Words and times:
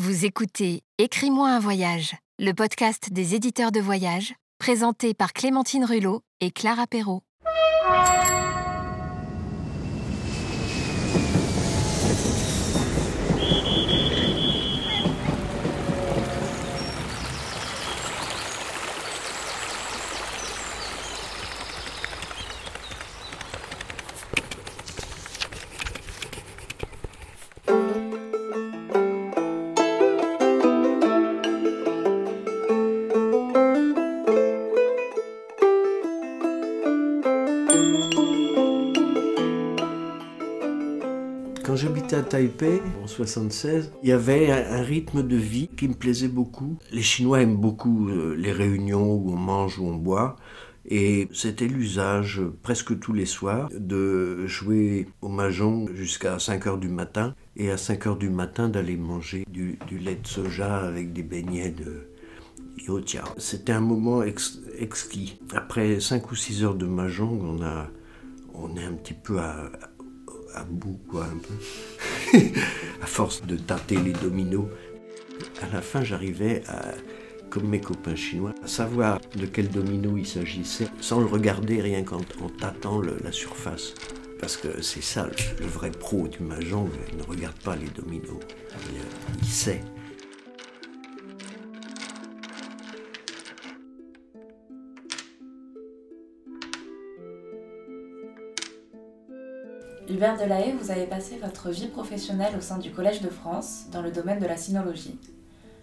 Vous 0.00 0.24
écoutez 0.24 0.82
Écris-moi 0.98 1.50
un 1.50 1.58
voyage, 1.58 2.14
le 2.38 2.52
podcast 2.52 3.12
des 3.12 3.34
éditeurs 3.34 3.72
de 3.72 3.80
voyage, 3.80 4.32
présenté 4.60 5.12
par 5.12 5.32
Clémentine 5.32 5.84
Rulot 5.84 6.22
et 6.40 6.52
Clara 6.52 6.86
Perrault. 6.86 7.24
À 42.18 42.22
Taipei, 42.22 42.82
en 43.00 43.06
76, 43.06 43.92
il 44.02 44.08
y 44.08 44.12
avait 44.12 44.50
un, 44.50 44.82
rythme 44.82 45.22
de 45.22 45.36
vie 45.36 45.68
qui 45.68 45.86
me 45.86 45.94
plaisait 45.94 46.26
beaucoup. 46.26 46.76
Les 46.90 47.02
Chinois 47.02 47.42
aiment 47.42 47.56
beaucoup 47.56 48.08
euh, 48.08 48.34
les 48.36 48.50
réunions 48.50 49.14
où 49.14 49.30
on 49.30 49.36
mange, 49.36 49.78
où 49.78 49.86
on 49.86 49.94
boit. 49.94 50.34
Et 50.88 51.28
c'était 51.32 51.68
l'usage 51.68 52.40
euh, 52.40 52.52
presque 52.62 52.98
tous 52.98 53.12
les 53.12 53.24
soirs 53.24 53.68
de 53.72 54.46
jouer 54.48 55.06
au 55.22 55.28
mahjong 55.28 55.94
jusqu'à 55.94 56.40
5 56.40 56.66
heures 56.66 56.78
du 56.78 56.88
matin 56.88 57.36
et 57.56 57.70
à 57.70 57.76
5 57.76 58.08
heures 58.08 58.16
du 58.16 58.30
matin 58.30 58.68
d'aller 58.68 58.96
manger 58.96 59.44
du, 59.48 59.78
lait 59.92 60.18
de 60.20 60.26
soja 60.26 60.78
avec 60.78 61.12
des 61.12 61.22
beignets 61.22 61.70
de 61.70 62.08
yotia. 62.84 63.22
C'était 63.36 63.72
un 63.72 63.80
moment 63.80 64.24
ex- 64.24 64.60
exquis. 64.76 65.38
Après 65.54 66.00
5 66.00 66.32
ou 66.32 66.34
6 66.34 66.64
heures 66.64 66.74
de 66.74 66.86
mahjong, 66.86 67.40
on, 67.44 67.62
a, 67.62 67.86
on 68.54 68.76
est 68.76 68.84
un 68.84 68.94
petit 68.94 69.14
peu 69.14 69.38
à, 69.38 69.70
à 70.58 70.64
bout, 70.64 70.98
quoi, 71.08 71.24
un 71.24 71.38
peu. 71.38 72.38
à 73.02 73.06
force 73.06 73.42
de 73.42 73.56
tâter 73.56 73.96
les 73.96 74.12
dominos. 74.12 74.68
À 75.62 75.74
la 75.74 75.80
fin, 75.82 76.02
j'arrivais 76.02 76.62
à, 76.68 76.92
comme 77.50 77.68
mes 77.68 77.80
copains 77.80 78.16
chinois, 78.16 78.54
à 78.62 78.66
savoir 78.66 79.20
de 79.36 79.46
quel 79.46 79.68
domino 79.68 80.16
il 80.16 80.26
s'agissait, 80.26 80.88
sans 81.00 81.20
le 81.20 81.26
regarder, 81.26 81.80
rien 81.80 82.02
qu'en 82.02 82.20
en 82.42 82.48
tâtant 82.48 82.98
le- 83.00 83.18
la 83.22 83.32
surface. 83.32 83.94
Parce 84.40 84.56
que 84.56 84.82
c'est 84.82 85.02
ça, 85.02 85.28
le, 85.60 85.66
vrai 85.66 85.90
pro 85.90 86.28
du 86.28 86.40
mahjong, 86.40 86.90
il 87.12 87.18
ne 87.18 87.22
regarde 87.24 87.58
pas 87.64 87.76
les 87.76 87.88
dominos. 87.88 88.38
Il, 88.92 88.98
euh, 88.98 89.02
il 89.42 89.48
sait. 89.48 89.80
Hubert 100.10 100.38
Delahaye, 100.38 100.72
vous 100.72 100.90
avez 100.90 101.04
passé 101.04 101.36
votre 101.36 101.68
vie 101.68 101.88
professionnelle 101.88 102.56
au 102.56 102.62
sein 102.62 102.78
du 102.78 102.90
Collège 102.90 103.20
de 103.20 103.28
France 103.28 103.88
dans 103.92 104.00
le 104.00 104.10
domaine 104.10 104.38
de 104.38 104.46
la 104.46 104.56
sinologie. 104.56 105.18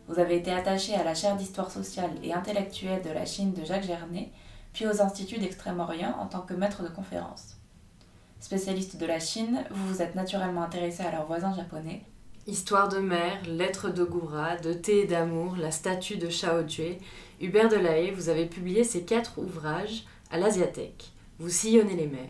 Vous 0.07 0.17
avez 0.17 0.37
été 0.37 0.51
attaché 0.51 0.95
à 0.95 1.03
la 1.03 1.13
chaire 1.13 1.35
d'histoire 1.35 1.69
sociale 1.69 2.09
et 2.23 2.33
intellectuelle 2.33 3.03
de 3.03 3.11
la 3.11 3.27
Chine 3.27 3.53
de 3.53 3.63
Jacques 3.63 3.85
Gernet, 3.85 4.31
puis 4.73 4.87
aux 4.87 4.99
instituts 4.99 5.37
d'Extrême-Orient 5.37 6.15
en 6.19 6.25
tant 6.25 6.41
que 6.41 6.55
maître 6.55 6.81
de 6.81 6.87
conférences. 6.87 7.57
Spécialiste 8.39 8.97
de 8.97 9.05
la 9.05 9.19
Chine, 9.19 9.63
vous 9.69 9.87
vous 9.93 10.01
êtes 10.01 10.15
naturellement 10.15 10.63
intéressé 10.63 11.03
à 11.03 11.11
leurs 11.11 11.27
voisins 11.27 11.55
japonais. 11.55 12.01
Histoire 12.47 12.89
de 12.89 12.97
mer, 12.97 13.37
lettres 13.47 13.91
de 13.91 14.03
Goura, 14.03 14.57
de 14.57 14.73
thé 14.73 15.01
et 15.01 15.07
d'amour, 15.07 15.55
la 15.55 15.69
statue 15.69 16.17
de 16.17 16.29
Shao 16.29 16.67
Jue, 16.67 16.97
Hubert 17.41 17.69
Delahaye, 17.69 18.09
vous 18.09 18.29
avez 18.29 18.47
publié 18.47 18.83
ces 18.83 19.03
quatre 19.03 19.37
ouvrages 19.37 20.03
à 20.31 20.39
l'Asiathèque. 20.39 21.11
Vous 21.37 21.49
sillonnez 21.49 21.95
les 21.95 22.07
mers, 22.07 22.29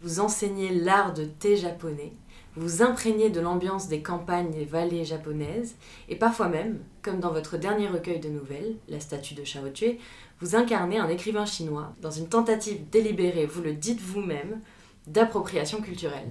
vous 0.00 0.20
enseignez 0.20 0.70
l'art 0.70 1.14
de 1.14 1.24
thé 1.24 1.56
japonais, 1.56 2.12
vous 2.56 2.82
imprégnez 2.82 3.30
de 3.30 3.40
l'ambiance 3.40 3.88
des 3.88 4.02
campagnes 4.02 4.54
et 4.54 4.64
vallées 4.64 5.04
japonaises, 5.04 5.74
et 6.08 6.16
parfois 6.16 6.48
même, 6.48 6.78
comme 7.02 7.20
dans 7.20 7.32
votre 7.32 7.56
dernier 7.56 7.88
recueil 7.88 8.20
de 8.20 8.28
nouvelles, 8.28 8.76
La 8.88 9.00
statue 9.00 9.34
de 9.34 9.44
Shao 9.44 9.74
Jue, 9.74 9.98
vous 10.40 10.54
incarnez 10.54 10.98
un 10.98 11.08
écrivain 11.08 11.46
chinois 11.46 11.92
dans 12.00 12.10
une 12.10 12.28
tentative 12.28 12.88
délibérée, 12.90 13.46
vous 13.46 13.62
le 13.62 13.72
dites 13.72 14.00
vous-même, 14.00 14.60
d'appropriation 15.06 15.80
culturelle. 15.80 16.30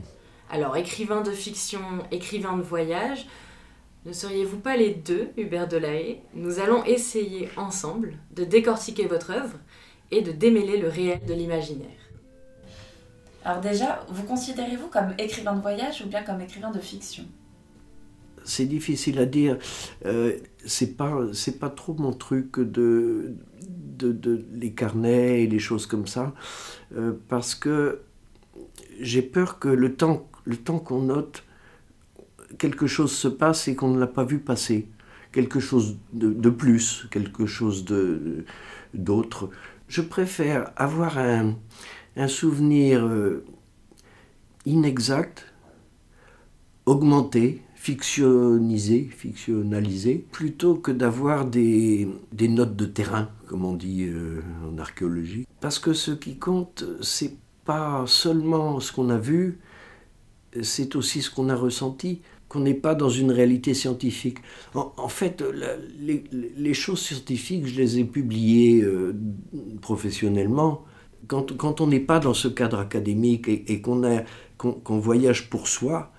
Alors, 0.50 0.78
écrivain 0.78 1.22
de 1.22 1.32
fiction, 1.32 1.82
écrivain 2.12 2.58
de 2.58 2.62
voyage, 2.62 3.28
ne 4.06 4.14
seriez-vous 4.14 4.60
pas 4.60 4.76
les 4.76 4.92
deux, 4.92 5.30
Hubert 5.38 5.68
Delahaye? 5.68 6.20
Nous 6.34 6.60
allons 6.60 6.84
essayer 6.84 7.50
ensemble 7.56 8.18
de 8.32 8.44
décortiquer 8.44 9.08
votre 9.08 9.32
œuvre 9.32 9.58
et 10.12 10.22
de 10.22 10.32
démêler 10.32 10.78
le 10.78 10.90
réel 10.90 11.22
de 11.26 11.34
l'imaginaire. 11.34 12.03
Alors 13.46 13.62
déjà, 13.62 14.06
vous 14.10 14.24
considérez-vous 14.24 14.88
comme 14.88 15.14
écrivain 15.18 15.54
de 15.56 15.62
voyage 15.62 16.02
ou 16.06 16.08
bien 16.10 16.24
comme 16.24 16.42
écrivain 16.42 16.72
de 16.72 16.80
fiction? 16.80 17.26
C'est 18.46 18.66
difficile 18.66 19.20
à 19.20 19.26
dire. 19.26 19.58
Euh, 20.06 20.38
c'est 20.66 20.96
pas, 20.98 21.18
pas 21.60 21.70
trop 21.70 21.94
mon 21.94 22.14
truc 22.14 22.60
de, 22.60 23.36
de, 23.98 24.12
de- 24.12 24.46
les 24.54 24.72
carnets 24.72 25.44
et 25.44 25.48
les 25.48 25.60
choses 25.60 25.86
comme 25.86 26.08
ça, 26.08 26.34
euh, 26.96 27.14
parce 27.30 27.56
que 27.56 28.02
j'ai 29.00 29.22
peur 29.22 29.60
que 29.60 29.68
le 29.70 29.96
temps, 29.96 30.28
le 30.46 30.58
temps 30.58 30.80
qu'on 30.80 31.02
note, 31.04 31.44
quelque 32.58 32.88
chose 32.88 33.12
se 33.12 33.28
passe 33.28 33.68
et 33.68 33.76
qu'on 33.76 33.90
ne 33.92 34.00
l'a 34.00 34.08
pas 34.08 34.24
vu 34.24 34.40
passer. 34.40 34.88
Quelque 35.32 35.60
chose 35.60 35.98
de, 36.14 36.32
de 36.32 36.50
plus, 36.50 37.08
quelque 37.10 37.46
chose 37.48 37.86
de, 37.86 38.46
d'autre. 38.94 39.50
Je 39.88 40.02
préfère 40.02 40.72
avoir 40.76 41.18
un, 41.18 41.56
un 42.16 42.28
souvenir 42.28 43.06
euh, 43.06 43.44
inexact, 44.66 45.46
augmenté, 46.86 47.62
fictionnisé, 47.76 49.10
fictionnalisé, 49.12 50.26
plutôt 50.32 50.76
que 50.76 50.92
d'avoir 50.92 51.46
des, 51.46 52.08
des 52.32 52.48
notes 52.48 52.76
de 52.76 52.86
terrain, 52.86 53.30
comme 53.48 53.66
on 53.66 53.74
dit 53.74 54.04
euh, 54.04 54.42
en 54.66 54.78
archéologie. 54.78 55.46
Parce 55.60 55.80
que 55.80 55.94
ce 55.94 56.12
qui 56.12 56.38
compte, 56.38 56.86
c'est 57.02 57.36
pas 57.66 58.06
seulement 58.08 58.80
ce 58.80 58.92
qu'on 58.92 59.10
a 59.10 59.18
vu, 59.18 59.60
c'est 60.62 60.96
aussi 60.96 61.22
ce 61.22 61.32
qu'on 61.32 61.50
a 61.50 61.56
ressenti, 61.56 62.22
qu'on 62.48 62.60
n'est 62.60 62.74
pas 62.74 62.94
dans 62.96 63.10
une 63.10 63.32
réalité 63.32 63.74
scientifique. 63.74 64.38
En, 64.76 65.08
fait, 65.08 65.44
les 66.00 66.74
choses 66.74 67.02
scientifiques, 67.02 67.66
je 67.66 67.82
les 67.82 68.00
ai 68.00 68.04
publiées 68.04 68.82
euh, 68.84 69.16
professionnellement. 69.82 70.86
Quand, 71.28 71.82
on 71.82 71.88
n'est 71.88 72.00
pas 72.00 72.20
dans 72.20 72.34
ce 72.34 72.48
cadre 72.48 72.80
académique 72.80 73.48
et, 73.48 73.82
qu'on 73.82 75.00
voyage 75.00 75.50
pour 75.50 75.68
soi, 75.68 76.12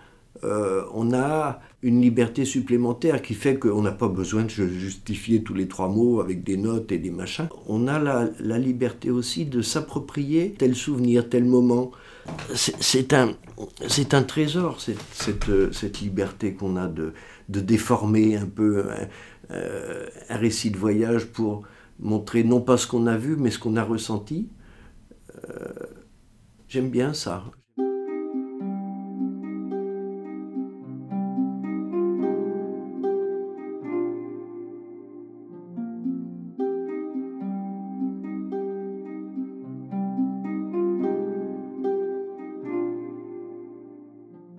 euh, 0.42 0.82
on 0.92 1.14
a 1.14 1.60
une 1.82 2.00
liberté 2.00 2.44
supplémentaire 2.44 3.22
qui 3.22 3.34
fait 3.34 3.58
qu'on 3.58 3.82
n'a 3.82 3.92
pas 3.92 4.08
besoin 4.08 4.44
de 4.44 4.48
justifier 4.48 5.42
tous 5.42 5.54
les 5.54 5.68
trois 5.68 5.88
mots 5.88 6.20
avec 6.20 6.42
des 6.42 6.56
notes 6.56 6.90
et 6.92 6.98
des 6.98 7.10
machins. 7.10 7.48
On 7.66 7.86
a 7.88 7.98
la, 7.98 8.58
liberté 8.58 9.10
aussi 9.10 9.44
de 9.44 9.62
s'approprier 9.62 10.54
tel 10.58 10.74
souvenir, 10.74 11.28
tel 11.28 11.44
moment. 11.44 11.92
C'est 12.54 13.12
un, 13.12 13.34
trésor, 14.22 14.78
euh, 15.48 15.70
cette 15.72 16.00
liberté 16.00 16.54
qu'on 16.54 16.76
a 16.76 16.88
de, 16.88 17.12
déformer 17.48 18.36
un 18.36 18.46
peu 18.46 18.84
euh, 19.50 20.06
un 20.30 20.36
récit 20.36 20.70
de 20.70 20.78
voyage 20.78 21.26
pour 21.26 21.62
montrer 22.00 22.44
non 22.44 22.60
pas 22.60 22.76
ce 22.76 22.86
qu'on 22.86 23.06
a 23.06 23.16
vu, 23.16 23.36
mais 23.36 23.50
ce 23.50 23.58
qu'on 23.58 23.76
a 23.76 23.84
ressenti. 23.84 24.48
Euh, 25.50 26.04
J'aime 26.74 26.90
bien 26.90 27.14
ça. 27.14 27.44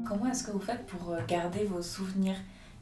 Comment 0.06 0.28
est-ce 0.28 0.44
que 0.44 0.52
vous 0.52 0.60
faites 0.60 0.86
pour 0.86 1.10
euh, 1.10 1.20
garder 1.28 1.66
vos 1.66 1.82
souvenirs? 1.82 2.36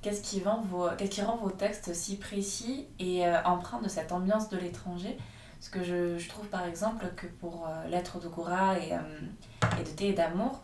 Qu'est-ce 0.04 0.22
qui, 0.22 0.44
rend 0.44 0.62
vos, 0.62 1.50
textes 1.50 1.94
si 1.96 2.18
précis 2.18 2.86
et 3.00 3.26
euh, 3.26 3.42
empreints 3.46 3.82
de 3.82 3.88
cette 3.88 4.12
ambiance 4.12 4.50
de 4.50 4.58
l'étranger? 4.58 5.18
Parce 5.64 5.72
que 5.72 5.84
je, 5.86 6.18
je 6.18 6.28
trouve 6.28 6.48
par 6.48 6.66
exemple 6.66 7.06
que 7.16 7.26
pour 7.26 7.66
euh, 7.66 7.88
Lettres 7.88 8.20
de 8.20 8.28
et, 8.28 8.92
euh, 8.92 8.98
et 9.80 9.84
de 9.86 9.90
thé 9.90 10.10
et 10.10 10.14
d'amour, 10.14 10.62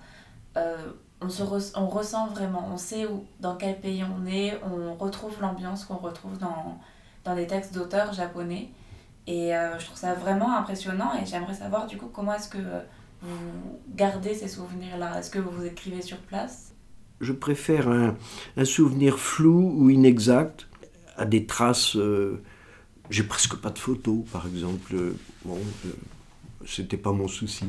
euh, 0.57 0.75
on, 1.21 1.29
se 1.29 1.41
on 1.77 1.87
ressent 1.87 2.27
vraiment, 2.27 2.67
on 2.69 2.75
sait 2.75 3.05
où, 3.05 3.23
dans 3.39 3.55
quel 3.55 3.79
pays 3.79 4.03
on 4.03 4.27
est, 4.27 4.59
on 4.61 4.95
retrouve 4.95 5.39
l'ambiance 5.39 5.85
qu'on 5.85 5.95
retrouve 5.95 6.37
dans, 6.37 6.77
dans 7.23 7.33
des 7.33 7.47
textes 7.47 7.73
d'auteurs 7.73 8.11
japonais. 8.11 8.71
Et 9.25 9.55
euh, 9.55 9.79
je 9.79 9.85
trouve 9.85 9.97
ça 9.97 10.15
vraiment 10.15 10.53
impressionnant 10.57 11.13
et 11.13 11.25
j'aimerais 11.25 11.53
savoir 11.53 11.87
du 11.87 11.95
coup 11.95 12.09
comment 12.11 12.33
est-ce 12.33 12.49
que 12.49 12.57
vous 13.21 13.79
gardez 13.95 14.33
ces 14.33 14.49
souvenirs-là? 14.49 15.19
Est-ce 15.19 15.31
que 15.31 15.39
vous 15.39 15.51
vous 15.51 15.65
écrivez 15.65 16.01
sur 16.01 16.17
place? 16.17 16.73
Je 17.21 17.31
préfère 17.31 17.87
un, 17.87 18.17
un 18.57 18.65
souvenir 18.65 19.17
flou 19.17 19.75
ou 19.77 19.89
inexact 19.89 20.67
à 21.15 21.23
des 21.23 21.45
traces. 21.45 21.95
J'ai 23.09 23.23
presque 23.23 23.55
pas 23.57 23.69
de 23.71 23.79
photos, 23.79 24.19
par 24.31 24.47
exemple. 24.47 24.95
Euh, 24.95 25.13
Bon, 25.45 25.57
euh, 25.85 25.89
c'était 26.65 26.97
pas 26.97 27.11
mon 27.13 27.27
souci. 27.27 27.65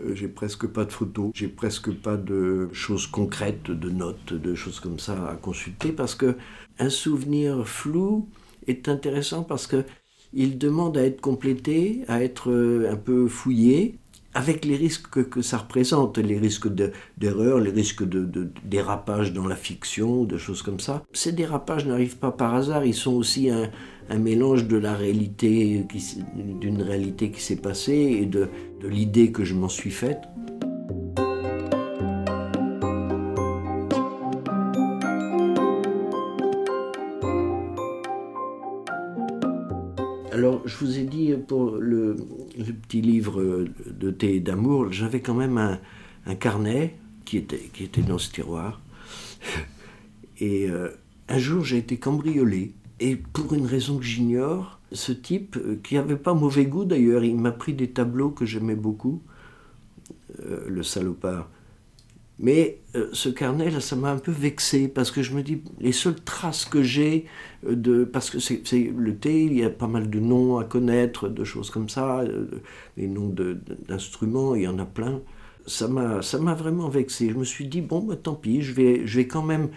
Euh, 0.00 0.14
j'ai 0.14 0.28
presque 0.28 0.66
pas 0.66 0.84
de 0.84 0.92
photos, 0.92 1.30
j'ai 1.34 1.48
presque 1.48 1.92
pas 1.92 2.16
de 2.16 2.68
choses 2.72 3.06
concrètes, 3.06 3.70
de 3.70 3.90
notes, 3.90 4.32
de 4.34 4.54
choses 4.54 4.80
comme 4.80 4.98
ça 4.98 5.28
à 5.30 5.36
consulter 5.36 5.92
parce 5.92 6.14
que 6.14 6.36
un 6.78 6.90
souvenir 6.90 7.66
flou 7.68 8.28
est 8.66 8.88
intéressant 8.88 9.42
parce 9.44 9.66
que 9.66 9.84
il 10.32 10.58
demande 10.58 10.96
à 10.96 11.04
être 11.04 11.20
complété, 11.20 12.04
à 12.08 12.22
être 12.22 12.52
un 12.88 12.96
peu 12.96 13.26
fouillé, 13.28 13.96
avec 14.32 14.64
les 14.64 14.76
risques 14.76 15.28
que, 15.28 15.42
ça 15.42 15.58
représente, 15.58 16.18
les 16.18 16.38
risques 16.38 16.68
de- 16.72 16.92
d'erreur, 17.18 17.58
les 17.58 17.70
risques 17.72 18.04
de, 18.08 18.24
de 18.24 18.48
dérapage 18.64 19.32
dans 19.32 19.48
la 19.48 19.56
fiction, 19.56 20.24
de 20.24 20.36
choses 20.38 20.62
comme 20.62 20.78
ça. 20.78 21.02
Ces 21.12 21.32
dérapages 21.32 21.84
n'arrivent 21.84 22.18
pas 22.18 22.30
par 22.30 22.54
hasard, 22.54 22.84
ils 22.84 22.94
sont 22.94 23.12
aussi 23.14 23.50
un, 23.50 23.70
un 24.10 24.18
mélange 24.18 24.66
de 24.66 24.76
la 24.76 24.94
réalité, 24.94 25.86
d'une 26.60 26.82
réalité 26.82 27.30
qui 27.30 27.40
s'est 27.40 27.60
passée 27.60 28.18
et 28.20 28.26
de, 28.26 28.48
l'idée 28.82 29.30
que 29.30 29.44
je 29.44 29.54
m'en 29.54 29.68
suis 29.68 29.92
faite. 29.92 30.22
Alors, 40.32 40.66
je 40.66 40.76
vous 40.78 40.98
ai 40.98 41.04
dit 41.04 41.32
pour 41.46 41.76
le, 41.76 42.16
petit 42.82 43.02
livre 43.02 43.64
de 43.86 44.10
thé 44.10 44.36
et 44.36 44.40
d'amour, 44.40 44.90
j'avais 44.90 45.20
quand 45.20 45.34
même 45.34 45.78
un, 46.26 46.34
carnet 46.34 46.96
qui 47.24 47.36
était, 47.36 47.70
qui 47.72 47.84
était 47.84 48.02
dans 48.02 48.18
ce 48.18 48.32
tiroir. 48.32 48.80
Et 50.40 50.68
euh, 50.68 50.88
un 51.28 51.38
jour, 51.38 51.64
j'ai 51.64 51.76
été 51.76 51.98
cambriolé. 51.98 52.72
Et 53.00 53.16
pour 53.16 53.54
une 53.54 53.66
raison 53.66 53.98
que 53.98 54.04
j'ignore, 54.04 54.78
ce 54.92 55.12
type, 55.12 55.56
euh, 55.56 55.80
qui 55.82 55.94
n'avait 55.96 56.16
pas 56.16 56.34
mauvais 56.34 56.66
goût 56.66 56.84
d'ailleurs, 56.84 57.24
il 57.24 57.36
m'a 57.36 57.52
pris 57.52 57.72
des 57.72 57.90
tableaux 57.90 58.30
que 58.30 58.44
j'aimais 58.44 58.74
beaucoup, 58.74 59.22
euh, 60.44 60.64
le 60.68 60.82
salopard. 60.82 61.48
Mais 62.42 62.78
euh, 62.96 63.10
ce 63.12 63.28
carnet, 63.28 63.70
là, 63.70 63.80
ça 63.80 63.96
m'a 63.96 64.10
un 64.10 64.18
peu 64.18 64.32
vexé 64.32 64.88
parce 64.88 65.10
que 65.10 65.22
je 65.22 65.34
me 65.34 65.42
dis, 65.42 65.62
les 65.78 65.92
seules 65.92 66.20
traces 66.20 66.64
que 66.64 66.82
j'ai 66.82 67.26
de. 67.62 68.04
Parce 68.04 68.30
que 68.30 68.38
c'est 68.38 68.62
le 68.96 69.16
thé, 69.16 69.44
il 69.44 69.52
y 69.52 69.62
a 69.62 69.68
pas 69.68 69.86
mal 69.86 70.08
de 70.08 70.18
noms 70.18 70.58
à 70.58 70.64
connaître, 70.64 71.28
de 71.28 71.44
choses 71.44 71.68
comme 71.68 71.90
ça, 71.90 72.20
euh, 72.20 72.46
les 72.96 73.08
noms 73.08 73.32
d'instruments, 73.88 74.54
il 74.54 74.62
y 74.62 74.68
en 74.68 74.78
a 74.78 74.86
plein. 74.86 75.20
Ça 75.66 75.86
m'a 75.86 76.22
ça 76.22 76.38
m'a 76.38 76.54
vraiment 76.54 76.88
vexé. 76.88 77.28
Je 77.28 77.34
me 77.34 77.44
suis 77.44 77.66
dit, 77.66 77.82
bon, 77.82 78.00
bah, 78.00 78.16
tant 78.16 78.34
pis, 78.34 78.62
je 78.62 78.72
vais, 78.72 79.06
je 79.06 79.18
vais 79.18 79.26
quand 79.26 79.42
même 79.42 79.68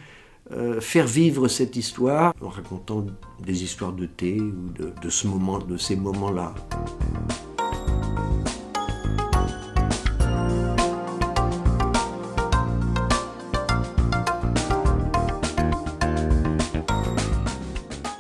euh, 0.52 0.82
faire 0.82 1.08
vivre 1.08 1.48
cette 1.48 1.76
histoire 1.78 2.34
en 2.42 2.50
racontant 2.50 3.06
des 3.40 3.64
histoires 3.64 3.94
de 3.94 4.06
thé 4.06 4.40
ou 4.42 4.70
de, 4.78 4.94
de 5.02 5.10
ce 5.10 5.28
moment, 5.28 5.58
de 5.60 5.78
ces 5.78 5.96
moments-là. 5.96 6.54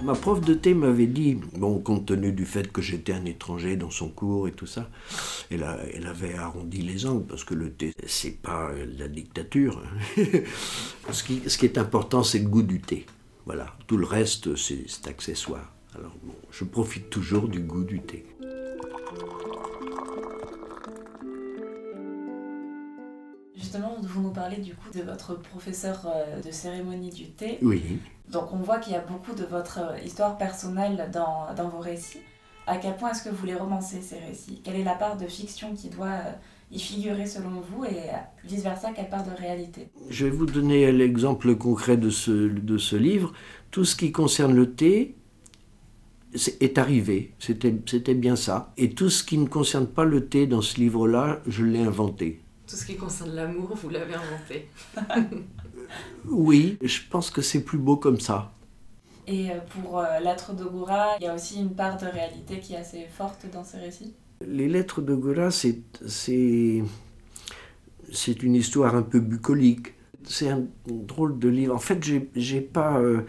Ma 0.03 0.15
prof 0.15 0.41
de 0.41 0.53
thé 0.53 0.73
m'avait 0.73 1.07
dit, 1.07 1.39
bon, 1.57 1.79
compte 1.79 2.05
tenu 2.05 2.31
du 2.31 2.45
fait 2.45 2.71
que 2.71 2.81
j'étais 2.81 3.13
un 3.13 3.25
étranger 3.25 3.75
dans 3.75 3.89
son 3.89 4.09
cours 4.09 4.47
et 4.47 4.51
tout 4.51 4.65
ça, 4.65 4.89
elle, 5.51 5.63
a- 5.63 5.79
elle 5.93 6.07
avait 6.07 6.33
arrondi 6.35 6.81
les 6.81 7.05
angles 7.05 7.25
parce 7.25 7.43
que 7.43 7.53
le 7.53 7.71
thé, 7.73 7.93
c'est 8.07 8.41
pas 8.41 8.71
la 8.97 9.07
dictature. 9.07 9.81
ce, 11.11 11.23
qui, 11.23 11.41
ce 11.47 11.57
qui 11.57 11.65
est 11.65 11.77
important, 11.77 12.23
c'est 12.23 12.39
le 12.39 12.47
goût 12.49 12.63
du 12.63 12.79
thé. 12.81 13.05
Voilà, 13.45 13.75
tout 13.87 13.97
le 13.97 14.05
reste, 14.05 14.55
c'est 14.55 14.85
accessoire. 15.07 15.73
Alors, 15.95 16.15
bon, 16.23 16.33
je 16.51 16.63
profite 16.63 17.09
toujours 17.09 17.47
du 17.47 17.59
goût 17.59 17.83
du 17.83 17.99
thé. 18.01 18.25
Justement, 23.55 23.95
vous 24.01 24.21
nous 24.21 24.31
parlez 24.31 24.57
du 24.57 24.73
coup 24.73 24.89
de 24.93 25.01
votre 25.03 25.35
professeur 25.35 26.01
euh, 26.07 26.41
de 26.41 26.51
cérémonie 26.51 27.11
du 27.11 27.29
thé. 27.29 27.59
Oui. 27.61 27.99
Donc 28.29 28.51
on 28.51 28.57
voit 28.57 28.79
qu'il 28.79 28.93
y 28.93 28.95
a 28.95 29.01
beaucoup 29.01 29.33
de 29.33 29.43
votre 29.45 29.79
euh, 29.79 29.99
histoire 29.99 30.37
personnelle 30.37 31.09
dans, 31.13 31.53
dans 31.55 31.69
vos 31.69 31.79
récits. 31.79 32.19
À 32.65 32.77
quel 32.77 32.95
point 32.95 33.11
est-ce 33.11 33.23
que 33.23 33.29
vous 33.29 33.45
les 33.45 33.55
romancez 33.55 34.01
ces 34.01 34.19
récits? 34.19 34.61
Quelle 34.63 34.77
est 34.77 34.83
la 34.83 34.95
part 34.95 35.17
de 35.17 35.27
fiction 35.27 35.75
qui 35.75 35.89
doit 35.89 36.07
euh, 36.07 36.31
y 36.71 36.79
figurer 36.79 37.25
selon 37.25 37.61
vous 37.61 37.83
et 37.83 38.09
euh, 38.09 38.17
vice-versa, 38.45 38.91
quelle 38.95 39.09
part 39.09 39.25
de 39.25 39.31
réalité? 39.31 39.89
Je 40.09 40.25
vais 40.25 40.31
vous 40.31 40.45
donner 40.45 40.91
l'exemple 40.91 41.55
concret 41.55 41.97
de 41.97 42.09
ce, 42.09 42.31
de 42.31 42.77
ce 42.77 42.95
livre. 42.95 43.33
Tout 43.71 43.83
ce 43.83 43.95
qui 43.95 44.11
concerne 44.11 44.55
le 44.55 44.73
thé 44.73 45.15
est 46.61 46.77
arrivé, 46.77 47.33
c'était 47.37 47.75
c'était 47.85 48.15
bien 48.15 48.35
ça. 48.35 48.73
Et 48.77 48.91
tout 48.91 49.09
ce 49.09 49.23
qui 49.23 49.37
ne 49.37 49.47
concerne 49.47 49.87
pas 49.87 50.05
le 50.05 50.25
thé 50.25 50.47
dans 50.47 50.61
ce 50.61 50.77
livre-là, 50.77 51.41
je 51.45 51.63
l'ai 51.63 51.81
inventé. 51.81 52.41
Tout 52.65 52.75
ce 52.75 52.85
qui 52.85 52.95
concerne 52.95 53.35
l'amour, 53.35 53.75
vous 53.75 53.89
l'avez 53.89 54.15
inventé. 54.15 54.69
Oui, 56.25 56.77
je 56.81 57.01
pense 57.09 57.29
que 57.29 57.41
c'est 57.41 57.63
plus 57.63 57.77
beau 57.77 57.97
comme 57.97 58.19
ça. 58.19 58.51
Et 59.27 59.51
euh, 59.51 59.55
pour 59.69 59.99
euh, 59.99 60.19
L'être 60.19 60.53
de 60.53 60.65
il 61.19 61.23
y 61.23 61.27
a 61.27 61.33
aussi 61.33 61.59
une 61.59 61.73
part 61.73 61.97
de 61.97 62.05
réalité 62.05 62.59
qui 62.59 62.73
est 62.73 62.77
assez 62.77 63.05
forte 63.05 63.45
dans 63.51 63.63
ces 63.63 63.77
récits. 63.77 64.13
Les 64.45 64.67
lettres 64.67 65.01
de 65.01 65.49
c'est 65.49 65.79
c'est 66.05 66.83
c'est 68.11 68.43
une 68.43 68.55
histoire 68.55 68.95
un 68.95 69.01
peu 69.01 69.19
bucolique. 69.19 69.93
C'est 70.25 70.49
un 70.49 70.63
drôle 70.85 71.39
de 71.39 71.49
livre. 71.49 71.75
En 71.75 71.79
fait, 71.79 72.03
j'ai 72.03 72.29
j'ai 72.35 72.61
pas 72.61 72.97
euh, 72.97 73.21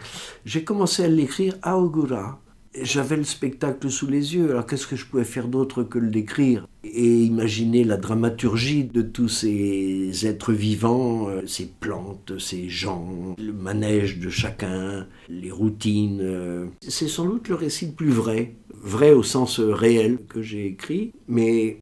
j'ai 0.45 0.63
commencé 0.63 1.03
à 1.03 1.07
l'écrire 1.07 1.55
à 1.61 1.77
Ogura. 1.77 2.39
J'avais 2.81 3.17
le 3.17 3.23
spectacle 3.23 3.89
sous 3.89 4.07
les 4.07 4.35
yeux. 4.35 4.51
Alors 4.51 4.65
qu'est-ce 4.65 4.87
que 4.87 4.95
je 4.95 5.05
pouvais 5.05 5.23
faire 5.23 5.47
d'autre 5.47 5.83
que 5.83 5.97
le 5.99 6.09
décrire 6.09 6.67
et 6.83 7.23
imaginer 7.23 7.83
la 7.83 7.97
dramaturgie 7.97 8.83
de 8.83 9.01
tous 9.01 9.27
ces 9.27 10.25
êtres 10.25 10.53
vivants, 10.53 11.27
euh, 11.29 11.41
ces 11.47 11.67
plantes, 11.67 12.37
ces 12.37 12.69
gens, 12.69 13.35
le 13.37 13.53
manège 13.53 14.19
de 14.19 14.29
chacun, 14.29 15.07
les 15.29 15.51
routines. 15.51 16.19
euh. 16.21 16.67
C'est 16.87 17.07
sans 17.07 17.25
doute 17.25 17.49
le 17.49 17.55
récit 17.55 17.87
le 17.87 17.93
plus 17.93 18.11
vrai, 18.11 18.55
vrai 18.73 19.11
au 19.11 19.23
sens 19.23 19.59
euh, 19.59 19.73
réel 19.73 20.19
que 20.27 20.41
j'ai 20.41 20.65
écrit, 20.67 21.11
mais 21.27 21.79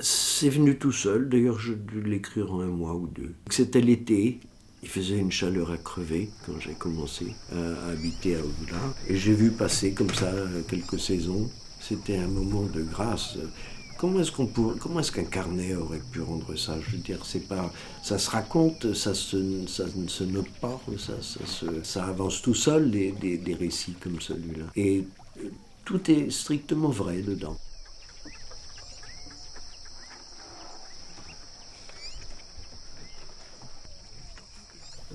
c'est 0.00 0.48
venu 0.48 0.76
tout 0.76 0.92
seul. 0.92 1.28
D'ailleurs, 1.28 1.58
je 1.58 1.72
dû 1.74 2.02
l'écrire 2.02 2.52
en 2.52 2.60
un 2.60 2.66
mois 2.66 2.94
ou 2.94 3.06
deux. 3.06 3.32
C'était 3.50 3.80
l'été. 3.80 4.40
Il 4.84 4.90
faisait 4.90 5.16
une 5.16 5.32
chaleur 5.32 5.70
à 5.72 5.78
crever 5.78 6.30
quand 6.44 6.60
j'ai 6.60 6.74
commencé 6.74 7.34
à 7.52 7.88
habiter 7.90 8.36
à 8.36 8.40
Ogula. 8.40 8.76
Et 9.08 9.16
j'ai 9.16 9.32
vu 9.32 9.50
passer 9.50 9.92
comme 9.92 10.12
ça 10.14 10.30
quelques 10.68 11.00
saisons. 11.00 11.50
C'était 11.80 12.18
un 12.18 12.28
moment 12.28 12.64
de 12.66 12.82
grâce. 12.82 13.38
Comment 13.98 14.20
est-ce 14.20 15.10
qu'un 15.10 15.24
carnet 15.24 15.74
aurait 15.74 16.02
pu 16.12 16.20
rendre 16.20 16.54
ça? 16.56 16.78
Je 16.82 16.90
veux 16.96 17.02
dire, 17.02 17.24
c'est 17.24 17.48
pas, 17.48 17.72
ça 18.02 18.18
se 18.18 18.28
raconte, 18.28 18.92
ça, 18.94 19.14
se, 19.14 19.66
ça 19.66 19.84
ne 19.96 20.06
se 20.06 20.24
note 20.24 20.50
pas, 20.60 20.78
ça, 20.98 21.14
ça, 21.22 21.46
se- 21.46 21.82
ça 21.82 22.04
avance 22.04 22.42
tout 22.42 22.54
seul 22.54 22.90
des, 22.90 23.12
des, 23.12 23.38
des 23.38 23.54
récits 23.54 23.96
comme 23.98 24.20
celui-là. 24.20 24.66
Et 24.76 25.08
tout 25.86 26.10
est 26.10 26.30
strictement 26.30 26.90
vrai 26.90 27.22
dedans. 27.22 27.56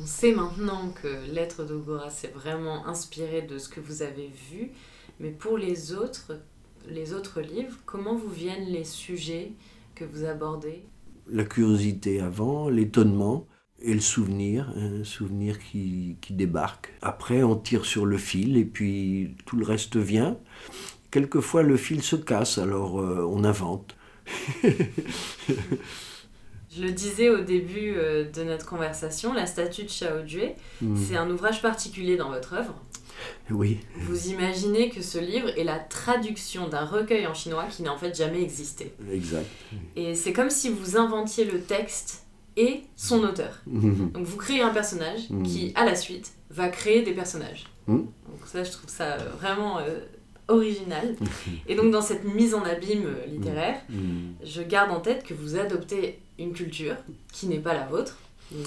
On 0.02 0.06
sait 0.20 0.34
maintenant 0.34 0.90
que 1.02 1.32
Lettre 1.34 1.64
d'Ogora 1.64 2.10
s'est 2.10 2.34
vraiment 2.36 2.86
inspiré 2.88 3.42
de 3.42 3.58
ce 3.58 3.70
que 3.70 3.80
vous 3.80 4.02
avez 4.02 4.30
vu, 4.52 4.72
mais 5.22 5.30
pour 5.30 5.58
les 5.58 5.94
autres, 5.94 6.34
les 6.90 7.14
autres 7.14 7.40
livres, 7.40 7.78
comment 7.86 8.16
vous 8.16 8.30
viennent 8.30 8.68
les 8.68 8.84
sujets 8.84 9.54
que 9.96 10.04
vous 10.04 10.26
abordez? 10.26 10.84
La 11.32 11.46
curiosité 11.46 12.20
avant, 12.20 12.68
l'étonnement 12.68 13.48
et 13.82 13.94
le 13.94 14.02
souvenir, 14.02 14.74
un 14.76 15.06
souvenir 15.06 15.58
qui, 15.58 16.18
qui 16.20 16.34
débarque. 16.34 16.94
Après, 17.02 17.42
on 17.42 17.56
tire 17.56 17.86
sur 17.86 18.06
le 18.06 18.18
fil 18.18 18.58
et 18.58 18.66
puis 18.66 19.38
tout 19.46 19.56
le 19.56 19.64
reste 19.64 19.96
vient. 19.96 20.38
Quelquefois, 21.12 21.64
le 21.64 21.78
fil 21.78 22.04
se 22.04 22.18
casse, 22.18 22.58
alors 22.58 23.00
euh, 23.00 23.26
on 23.26 23.46
invente. 23.46 23.96
Je 26.76 26.84
le 26.84 26.92
disais 26.92 27.30
au 27.30 27.40
début 27.42 27.96
euh, 27.98 28.26
de 28.30 28.44
notre 28.44 28.66
conversation, 28.66 29.34
la 29.34 29.46
statue 29.48 29.84
de 29.84 29.90
Shao 29.90 30.26
Jue, 30.28 30.42
Hmm. 30.82 30.96
c'est 30.96 31.16
un 31.18 31.30
ouvrage 31.30 31.62
particulier 31.62 32.16
dans 32.16 32.30
votre 32.30 32.54
œuvre. 32.54 32.76
Oui, 33.50 33.80
Vous 33.98 34.28
imaginez 34.30 34.90
que 34.90 35.02
ce 35.02 35.18
livre 35.18 35.50
est 35.58 35.64
la 35.66 35.78
traduction 35.80 36.70
d'un 36.70 36.86
recueil 36.86 37.28
en 37.28 37.34
chinois 37.34 37.66
qui 37.70 37.84
n'a 37.84 37.92
en 37.92 37.98
fait 37.98 38.16
jamais 38.16 38.42
existé. 38.42 38.94
exact. 39.12 39.46
Et 39.98 40.16
c'est 40.16 40.32
comme 40.32 40.50
si 40.50 40.70
vous 40.70 40.96
inventiez 40.96 41.44
le 41.46 41.60
texte 41.60 42.24
et 42.56 42.82
son 42.96 43.24
auteur. 43.24 43.60
Mhm. 43.68 44.12
Donc 44.12 44.24
vous 44.26 44.38
créez 44.38 44.62
un 44.62 44.70
personnage 44.70 45.30
Mm. 45.30 45.44
qui, 45.44 45.72
à 45.76 45.84
la 45.86 45.96
suite, 45.96 46.32
va 46.50 46.70
créer 46.70 47.02
des 47.02 47.12
personnages. 47.14 47.66
Donc 47.88 48.08
ça, 48.46 48.64
je 48.64 48.72
trouve 48.72 48.90
ça 48.90 49.14
euh, 49.16 49.30
vraiment 49.38 49.80
euh, 49.80 50.00
original. 50.48 51.16
Et 51.68 51.76
donc 51.76 51.92
dans 51.92 52.02
cette 52.02 52.24
mise 52.24 52.54
en 52.54 52.64
abîme 52.64 53.08
littéraire, 53.28 53.82
je 54.44 54.62
garde 54.62 54.92
en 54.92 55.00
tête 55.02 55.24
que 55.24 55.34
vous 55.34 55.58
adoptez 55.58 56.20
une 56.40 56.54
culture 56.54 56.96
qui 57.32 57.48
n'est 57.48 57.60
pas 57.60 57.74
la 57.74 57.86
vôtre, 57.86 58.18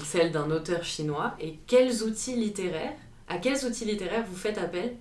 celle 0.05 0.31
d'un 0.31 0.49
auteur 0.51 0.83
chinois. 0.83 1.35
Et 1.41 1.57
quels 1.67 2.03
outils 2.03 2.35
littéraires, 2.35 2.95
à 3.27 3.37
quels 3.39 3.65
outils 3.65 3.85
littéraires 3.85 4.25
vous 4.29 4.37
faites 4.37 4.57
appel 4.57 4.95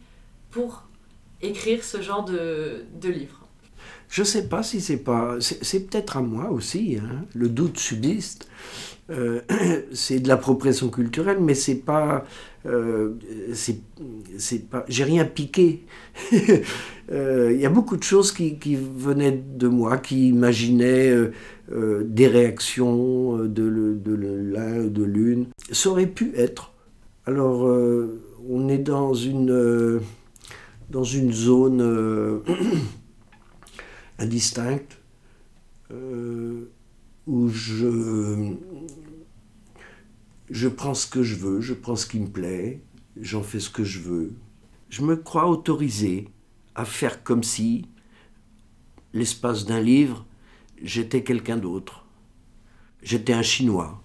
pour 0.50 0.82
écrire 1.40 1.84
ce 1.84 2.02
genre 2.02 2.24
de, 2.24 2.84
de 3.00 3.08
livre? 3.08 3.41
Je 4.08 4.22
ne 4.22 4.26
sais 4.26 4.48
pas 4.48 4.62
si 4.62 4.80
c'est 4.80 4.98
pas. 4.98 5.36
C'est 5.40 5.88
peut-être 5.88 6.16
à 6.16 6.22
moi 6.22 6.50
aussi. 6.50 6.98
Hein. 7.00 7.24
Le 7.34 7.48
doute 7.48 7.78
subsiste. 7.78 8.48
Euh, 9.10 9.40
c'est 9.92 10.20
de 10.20 10.28
l'appropriation 10.28 10.88
culturelle, 10.88 11.38
mais 11.40 11.54
c'est 11.54 11.76
pas. 11.76 12.24
Euh, 12.66 13.14
c'est 13.54 14.68
pas. 14.70 14.84
J'ai 14.88 15.04
rien 15.04 15.24
piqué. 15.24 15.84
Il 16.32 16.62
y 17.58 17.66
a 17.66 17.70
beaucoup 17.70 17.96
de 17.96 18.02
choses 18.02 18.32
qui, 18.32 18.58
qui, 18.58 18.76
venaient 18.76 19.42
de 19.56 19.68
moi, 19.68 19.98
qui 19.98 20.28
imaginaient 20.28 21.14
des 21.70 22.28
réactions 22.28 23.38
de, 23.38 23.62
l'un 23.64 24.84
ou 24.84 24.90
de 24.90 25.04
l'une. 25.04 25.46
Ça 25.70 25.90
aurait 25.90 26.06
pu 26.06 26.32
être. 26.36 26.72
Alors, 27.26 27.62
on 28.48 28.68
est 28.68 28.78
dans 28.78 29.14
une 29.14 30.00
dans 30.92 31.04
une 31.04 31.32
zone 31.32 31.80
euh, 31.80 32.38
indistincte 34.22 34.98
euh, 35.90 36.70
où 37.26 37.48
je, 37.48 38.54
je 40.50 40.68
prends 40.68 40.94
ce 40.94 41.06
que 41.06 41.22
je 41.22 41.36
veux, 41.36 41.60
je 41.60 41.74
prends 41.74 41.96
ce 41.96 42.06
qui 42.06 42.20
me 42.20 42.28
plaît, 42.28 42.80
j'en 43.20 43.42
fais 43.42 43.60
ce 43.60 43.70
que 43.70 43.84
je 43.84 44.00
veux. 44.00 44.32
Je 44.88 45.02
me 45.02 45.16
crois 45.16 45.48
autorisé 45.48 46.28
à 46.74 46.84
faire 46.84 47.22
comme 47.22 47.42
si, 47.42 47.86
l'espace 49.12 49.66
d'un 49.66 49.80
livre, 49.80 50.24
j'étais 50.82 51.22
quelqu'un 51.22 51.56
d'autre. 51.56 52.04
J'étais 53.02 53.32
un 53.32 53.42
Chinois 53.42 54.02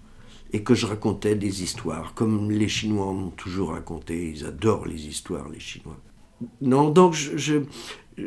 et 0.52 0.62
que 0.62 0.74
je 0.74 0.86
racontais 0.86 1.36
des 1.36 1.62
histoires, 1.62 2.14
comme 2.14 2.50
les 2.50 2.68
Chinois 2.68 3.06
en 3.06 3.16
ont 3.16 3.30
toujours 3.30 3.70
raconté. 3.70 4.30
Ils 4.30 4.44
adorent 4.44 4.86
les 4.86 5.06
histoires, 5.06 5.48
les 5.48 5.60
Chinois. 5.60 5.98
Non, 6.60 6.90
donc 6.90 7.14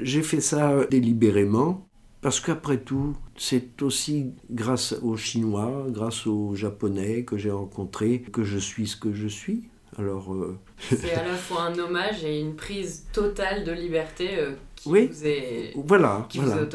j'ai 0.01 0.21
fait 0.21 0.41
ça 0.41 0.85
délibérément, 0.89 1.87
parce 2.21 2.39
qu'après 2.39 2.77
tout, 2.77 3.15
c'est 3.35 3.81
aussi 3.81 4.33
grâce 4.49 4.93
aux 5.01 5.17
Chinois, 5.17 5.87
grâce 5.89 6.27
aux 6.27 6.55
Japonais 6.55 7.23
que 7.23 7.37
j'ai 7.37 7.51
rencontrés, 7.51 8.21
que 8.31 8.43
je 8.43 8.57
suis 8.57 8.87
ce 8.87 8.95
que 8.95 9.13
je 9.13 9.27
suis. 9.27 9.63
Alors, 9.97 10.33
euh, 10.33 10.57
c'est 10.77 11.13
à 11.13 11.27
la 11.27 11.35
fois 11.35 11.63
un 11.63 11.77
hommage 11.77 12.23
et 12.23 12.39
une 12.39 12.55
prise 12.55 13.07
totale 13.11 13.65
de 13.65 13.73
liberté 13.73 14.37
euh, 14.37 14.51
qui 14.75 14.89
vous 14.89 15.25
est 15.25 15.73
voilà, 15.75 16.27
voilà, 16.33 16.65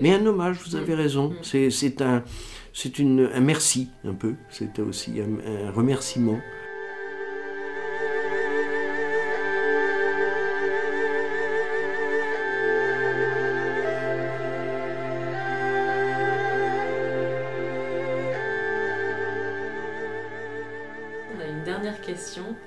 Mais 0.00 0.12
un 0.14 0.26
hommage, 0.26 0.58
vous 0.66 0.74
avez 0.74 0.94
mm. 0.94 0.98
raison. 0.98 1.28
Mm. 1.30 1.70
C'est 1.70 2.02
un, 2.02 2.24
un 2.24 3.40
merci 3.40 3.90
un 4.04 4.14
peu. 4.14 4.34
C'était 4.50 4.82
aussi 4.82 5.20
un 5.20 5.70
remerciement. 5.70 6.40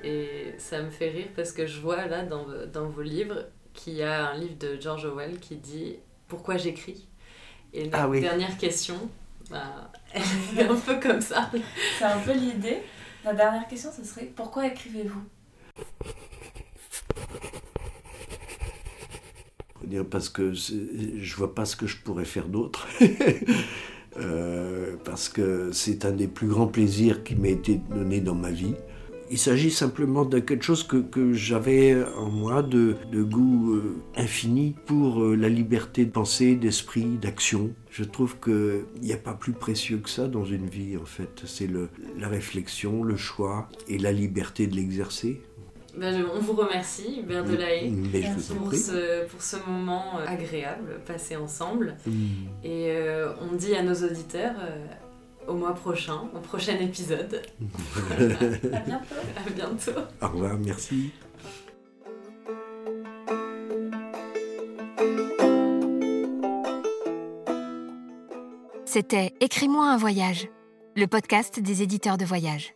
Et 0.04 0.54
ça 0.58 0.82
me 0.82 0.90
fait 0.90 1.10
rire 1.10 1.28
parce 1.34 1.52
que 1.52 1.66
je 1.66 1.80
vois 1.80 2.06
là 2.06 2.24
dans, 2.24 2.46
dans 2.72 2.88
vos 2.88 3.02
livres 3.02 3.46
qu'il 3.74 3.94
y 3.94 4.02
a 4.02 4.30
un 4.30 4.34
livre 4.34 4.56
de 4.58 4.80
George 4.80 5.04
Orwell 5.04 5.38
qui 5.38 5.56
dit 5.56 5.96
Pourquoi 6.26 6.56
j'écris? 6.56 7.06
Et 7.72 7.88
la 7.90 8.04
ah 8.04 8.08
dernière 8.08 8.56
question, 8.56 9.10
bah, 9.50 9.90
elle 10.14 10.58
est 10.58 10.68
un 10.68 10.76
peu 10.76 10.98
comme 10.98 11.20
ça. 11.20 11.50
C'est 11.98 12.04
un 12.04 12.18
peu 12.18 12.32
l'idée. 12.32 12.78
La 13.24 13.34
dernière 13.34 13.66
question, 13.68 13.90
ce 13.94 14.04
serait 14.04 14.30
Pourquoi 14.34 14.66
écrivez-vous? 14.66 15.22
Dire 19.84 20.04
parce 20.08 20.28
que 20.28 20.52
je 20.52 21.36
vois 21.36 21.54
pas 21.54 21.64
ce 21.64 21.76
que 21.76 21.86
je 21.86 21.98
pourrais 21.98 22.24
faire 22.24 22.48
d'autre. 22.48 22.86
Euh, 24.16 24.67
parce 25.18 25.30
que 25.30 25.72
c'est 25.72 26.04
un 26.04 26.12
des 26.12 26.28
plus 26.28 26.46
grands 26.46 26.68
plaisirs 26.68 27.24
qui 27.24 27.34
m'a 27.34 27.48
été 27.48 27.80
donné 27.92 28.20
dans 28.20 28.36
ma 28.36 28.52
vie. 28.52 28.76
Il 29.32 29.38
s'agit 29.38 29.72
simplement 29.72 30.24
de 30.24 30.38
quelque 30.38 30.62
chose 30.62 30.84
que, 30.84 30.98
que 30.98 31.32
j'avais 31.32 32.04
en 32.16 32.30
moi 32.30 32.62
de, 32.62 32.94
de 33.10 33.24
goût 33.24 33.74
euh, 33.74 33.96
infini 34.14 34.76
pour 34.86 35.20
euh, 35.24 35.34
la 35.34 35.48
liberté 35.48 36.04
de 36.04 36.12
pensée, 36.12 36.54
d'esprit, 36.54 37.18
d'action. 37.20 37.74
Je 37.90 38.04
trouve 38.04 38.36
qu'il 38.38 38.84
n'y 39.02 39.12
a 39.12 39.16
pas 39.16 39.34
plus 39.34 39.54
précieux 39.54 39.98
que 39.98 40.08
ça 40.08 40.28
dans 40.28 40.44
une 40.44 40.68
vie 40.68 40.96
en 40.96 41.04
fait. 41.04 41.42
C'est 41.46 41.68
la 42.16 42.28
réflexion, 42.28 43.02
le 43.02 43.16
choix 43.16 43.68
et 43.88 43.98
la 43.98 44.12
liberté 44.12 44.68
de 44.68 44.76
l'exercer. 44.76 45.42
Ben, 45.96 46.24
on 46.32 46.38
vous 46.38 46.52
remercie, 46.52 47.22
Hubert 47.24 47.42
Delahaye, 47.42 47.90
pour, 48.56 48.72
ce, 48.72 49.26
pour 49.26 49.42
ce 49.42 49.56
moment 49.68 50.20
euh, 50.20 50.26
agréable 50.28 51.00
passé 51.04 51.34
ensemble. 51.34 51.96
Mm. 52.06 52.12
Et 52.62 52.92
on 53.40 53.56
dit 53.56 53.74
à 53.74 53.82
nos 53.82 53.94
auditeurs 53.94 54.54
au 55.48 55.54
mois 55.54 55.74
prochain, 55.74 56.28
au 56.34 56.40
prochain 56.40 56.78
épisode. 56.78 57.42
à 58.10 58.24
bientôt. 58.80 59.04
À 59.36 59.50
bientôt. 59.50 60.00
Au 60.22 60.28
revoir, 60.28 60.58
merci. 60.58 61.10
C'était 68.84 69.34
Écris-moi 69.40 69.90
un 69.90 69.96
voyage, 69.96 70.48
le 70.96 71.06
podcast 71.06 71.60
des 71.60 71.82
éditeurs 71.82 72.16
de 72.16 72.24
voyage. 72.24 72.74